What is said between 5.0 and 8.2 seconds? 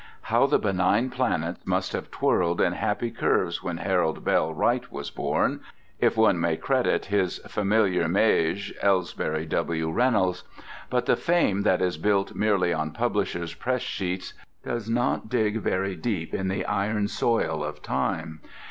born, if one may credit his familiar